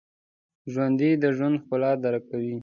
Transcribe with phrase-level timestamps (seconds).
[0.71, 2.55] ژوندي د ژوند ښکلا درک کوي